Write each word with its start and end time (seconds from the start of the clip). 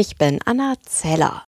Ich 0.00 0.14
bin 0.16 0.38
Anna 0.44 0.74
Zeller. 0.86 1.47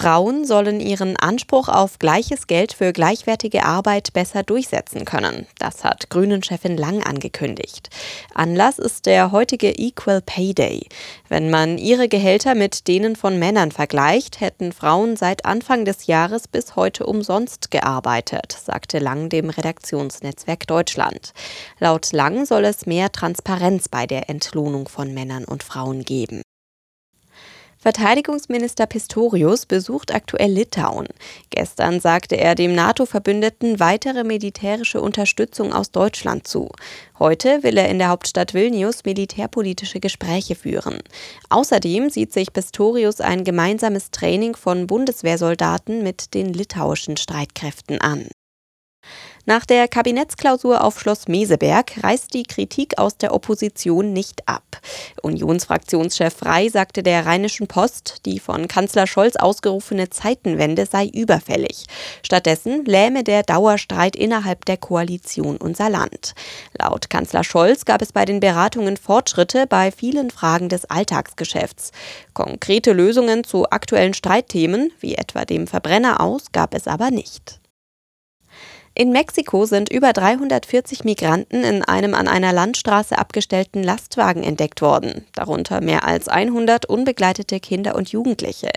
Frauen 0.00 0.46
sollen 0.46 0.80
ihren 0.80 1.18
Anspruch 1.18 1.68
auf 1.68 1.98
gleiches 1.98 2.46
Geld 2.46 2.72
für 2.72 2.94
gleichwertige 2.94 3.66
Arbeit 3.66 4.14
besser 4.14 4.42
durchsetzen 4.42 5.04
können. 5.04 5.46
Das 5.58 5.84
hat 5.84 6.08
Grünen-Chefin 6.08 6.78
Lang 6.78 7.02
angekündigt. 7.02 7.90
Anlass 8.34 8.78
ist 8.78 9.04
der 9.04 9.30
heutige 9.30 9.78
Equal 9.78 10.22
Pay 10.22 10.54
Day. 10.54 10.88
Wenn 11.28 11.50
man 11.50 11.76
ihre 11.76 12.08
Gehälter 12.08 12.54
mit 12.54 12.88
denen 12.88 13.14
von 13.14 13.38
Männern 13.38 13.72
vergleicht, 13.72 14.40
hätten 14.40 14.72
Frauen 14.72 15.16
seit 15.16 15.44
Anfang 15.44 15.84
des 15.84 16.06
Jahres 16.06 16.48
bis 16.48 16.76
heute 16.76 17.04
umsonst 17.04 17.70
gearbeitet, 17.70 18.56
sagte 18.58 19.00
Lang 19.00 19.28
dem 19.28 19.50
Redaktionsnetzwerk 19.50 20.66
Deutschland. 20.66 21.34
Laut 21.78 22.10
Lang 22.12 22.46
soll 22.46 22.64
es 22.64 22.86
mehr 22.86 23.12
Transparenz 23.12 23.90
bei 23.90 24.06
der 24.06 24.30
Entlohnung 24.30 24.88
von 24.88 25.12
Männern 25.12 25.44
und 25.44 25.62
Frauen 25.62 26.06
geben. 26.06 26.40
Verteidigungsminister 27.82 28.84
Pistorius 28.84 29.64
besucht 29.64 30.14
aktuell 30.14 30.52
Litauen. 30.52 31.06
Gestern 31.48 31.98
sagte 31.98 32.36
er 32.36 32.54
dem 32.54 32.74
NATO-Verbündeten 32.74 33.80
weitere 33.80 34.22
militärische 34.22 35.00
Unterstützung 35.00 35.72
aus 35.72 35.90
Deutschland 35.90 36.46
zu. 36.46 36.68
Heute 37.18 37.62
will 37.62 37.78
er 37.78 37.88
in 37.88 37.98
der 37.98 38.10
Hauptstadt 38.10 38.52
Vilnius 38.52 39.06
militärpolitische 39.06 39.98
Gespräche 39.98 40.56
führen. 40.56 40.98
Außerdem 41.48 42.10
sieht 42.10 42.34
sich 42.34 42.52
Pistorius 42.52 43.22
ein 43.22 43.44
gemeinsames 43.44 44.10
Training 44.10 44.56
von 44.56 44.86
Bundeswehrsoldaten 44.86 46.02
mit 46.02 46.34
den 46.34 46.52
litauischen 46.52 47.16
Streitkräften 47.16 47.98
an. 48.02 48.26
Nach 49.50 49.66
der 49.66 49.88
Kabinettsklausur 49.88 50.84
auf 50.84 51.00
Schloss 51.00 51.26
Meseberg 51.26 52.04
reißt 52.04 52.32
die 52.34 52.44
Kritik 52.44 52.98
aus 52.98 53.16
der 53.16 53.34
Opposition 53.34 54.12
nicht 54.12 54.46
ab. 54.46 54.62
Unionsfraktionschef 55.22 56.32
Frei 56.32 56.68
sagte 56.68 57.02
der 57.02 57.26
Rheinischen 57.26 57.66
Post, 57.66 58.26
die 58.26 58.38
von 58.38 58.68
Kanzler 58.68 59.08
Scholz 59.08 59.34
ausgerufene 59.34 60.08
Zeitenwende 60.08 60.86
sei 60.86 61.06
überfällig. 61.06 61.86
Stattdessen 62.22 62.84
lähme 62.84 63.24
der 63.24 63.42
Dauerstreit 63.42 64.14
innerhalb 64.14 64.66
der 64.66 64.76
Koalition 64.76 65.56
unser 65.56 65.90
Land. 65.90 66.36
Laut 66.78 67.10
Kanzler 67.10 67.42
Scholz 67.42 67.84
gab 67.84 68.02
es 68.02 68.12
bei 68.12 68.24
den 68.24 68.38
Beratungen 68.38 68.96
Fortschritte 68.96 69.66
bei 69.66 69.90
vielen 69.90 70.30
Fragen 70.30 70.68
des 70.68 70.84
Alltagsgeschäfts. 70.84 71.90
Konkrete 72.34 72.92
Lösungen 72.92 73.42
zu 73.42 73.68
aktuellen 73.68 74.14
Streitthemen, 74.14 74.92
wie 75.00 75.16
etwa 75.16 75.44
dem 75.44 75.66
Verbrenner 75.66 76.20
aus, 76.20 76.52
gab 76.52 76.72
es 76.72 76.86
aber 76.86 77.10
nicht. 77.10 77.59
In 78.92 79.12
Mexiko 79.12 79.66
sind 79.66 79.88
über 79.88 80.12
340 80.12 81.04
Migranten 81.04 81.62
in 81.62 81.84
einem 81.84 82.12
an 82.12 82.26
einer 82.26 82.52
Landstraße 82.52 83.16
abgestellten 83.16 83.84
Lastwagen 83.84 84.42
entdeckt 84.42 84.82
worden, 84.82 85.24
darunter 85.32 85.80
mehr 85.80 86.04
als 86.04 86.26
100 86.26 86.86
unbegleitete 86.86 87.60
Kinder 87.60 87.94
und 87.94 88.10
Jugendliche. 88.10 88.70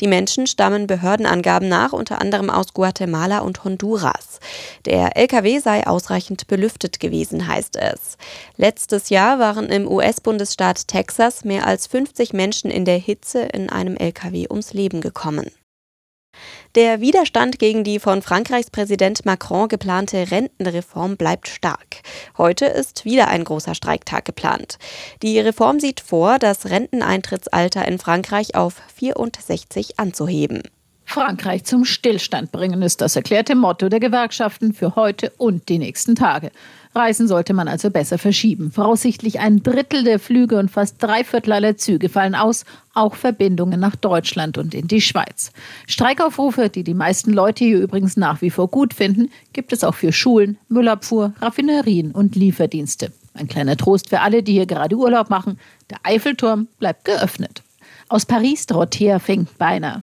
Die 0.00 0.08
Menschen 0.08 0.48
stammen 0.48 0.88
Behördenangaben 0.88 1.68
nach 1.68 1.92
unter 1.92 2.20
anderem 2.20 2.50
aus 2.50 2.74
Guatemala 2.74 3.38
und 3.38 3.62
Honduras. 3.62 4.40
Der 4.84 5.16
LKW 5.16 5.60
sei 5.60 5.86
ausreichend 5.86 6.48
belüftet 6.48 6.98
gewesen, 6.98 7.46
heißt 7.46 7.76
es. 7.76 8.18
Letztes 8.56 9.10
Jahr 9.10 9.38
waren 9.38 9.66
im 9.66 9.86
US-Bundesstaat 9.86 10.88
Texas 10.88 11.44
mehr 11.44 11.68
als 11.68 11.86
50 11.86 12.32
Menschen 12.32 12.72
in 12.72 12.84
der 12.84 12.98
Hitze 12.98 13.42
in 13.42 13.70
einem 13.70 13.96
LKW 13.96 14.48
ums 14.50 14.72
Leben 14.72 15.00
gekommen. 15.00 15.52
Der 16.74 17.02
Widerstand 17.02 17.58
gegen 17.58 17.84
die 17.84 17.98
von 17.98 18.22
Frankreichs 18.22 18.70
Präsident 18.70 19.26
Macron 19.26 19.68
geplante 19.68 20.30
Rentenreform 20.30 21.18
bleibt 21.18 21.48
stark. 21.48 22.00
Heute 22.38 22.64
ist 22.64 23.04
wieder 23.04 23.28
ein 23.28 23.44
großer 23.44 23.74
Streiktag 23.74 24.24
geplant. 24.24 24.78
Die 25.22 25.38
Reform 25.38 25.80
sieht 25.80 26.00
vor, 26.00 26.38
das 26.38 26.70
Renteneintrittsalter 26.70 27.86
in 27.86 27.98
Frankreich 27.98 28.54
auf 28.54 28.80
64 28.96 29.98
anzuheben. 29.98 30.62
Frankreich 31.04 31.64
zum 31.64 31.84
Stillstand 31.84 32.52
bringen 32.52 32.82
ist 32.82 33.00
das 33.00 33.16
erklärte 33.16 33.54
Motto 33.54 33.88
der 33.88 34.00
Gewerkschaften 34.00 34.72
für 34.72 34.96
heute 34.96 35.32
und 35.36 35.68
die 35.68 35.78
nächsten 35.78 36.14
Tage. 36.14 36.50
Reisen 36.94 37.26
sollte 37.26 37.54
man 37.54 37.68
also 37.68 37.90
besser 37.90 38.18
verschieben. 38.18 38.70
Voraussichtlich 38.70 39.40
ein 39.40 39.62
Drittel 39.62 40.04
der 40.04 40.18
Flüge 40.18 40.58
und 40.58 40.70
fast 40.70 41.02
drei 41.02 41.24
Viertel 41.24 41.52
aller 41.52 41.76
Züge 41.76 42.08
fallen 42.08 42.34
aus, 42.34 42.64
auch 42.92 43.14
Verbindungen 43.14 43.80
nach 43.80 43.96
Deutschland 43.96 44.58
und 44.58 44.74
in 44.74 44.88
die 44.88 45.00
Schweiz. 45.00 45.52
Streikaufrufe, 45.86 46.68
die 46.68 46.84
die 46.84 46.94
meisten 46.94 47.32
Leute 47.32 47.64
hier 47.64 47.78
übrigens 47.78 48.16
nach 48.16 48.42
wie 48.42 48.50
vor 48.50 48.68
gut 48.68 48.92
finden, 48.92 49.30
gibt 49.54 49.72
es 49.72 49.84
auch 49.84 49.94
für 49.94 50.12
Schulen, 50.12 50.58
Müllabfuhr, 50.68 51.32
Raffinerien 51.40 52.12
und 52.12 52.36
Lieferdienste. 52.36 53.12
Ein 53.32 53.48
kleiner 53.48 53.78
Trost 53.78 54.10
für 54.10 54.20
alle, 54.20 54.42
die 54.42 54.52
hier 54.52 54.66
gerade 54.66 54.96
Urlaub 54.96 55.30
machen. 55.30 55.58
Der 55.88 55.98
Eiffelturm 56.02 56.68
bleibt 56.78 57.06
geöffnet. 57.06 57.62
Aus 58.10 58.26
Paris 58.26 58.66
Dorothea 58.66 59.18
Fink-Beiner. 59.18 60.02